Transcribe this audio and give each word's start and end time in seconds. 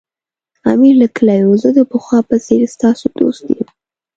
امیر 0.71 0.95
لیکلي 1.01 1.41
وو 1.43 1.55
زه 1.63 1.69
د 1.77 1.79
پخوا 1.91 2.19
په 2.29 2.35
څېر 2.45 2.61
ستاسو 2.75 3.05
دوست 3.17 3.41
یم. 3.57 3.67